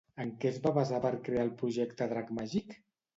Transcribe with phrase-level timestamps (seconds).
[0.23, 2.75] En què es va basar per crear el projecte Drac Màgic?